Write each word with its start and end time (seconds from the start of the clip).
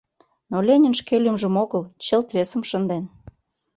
Но 0.51 0.57
Ленин 0.67 0.93
шке 1.01 1.15
лӱмжым 1.23 1.55
огыл, 1.63 1.83
чылт 2.05 2.27
весым 2.35 2.61
шынден. 2.69 3.03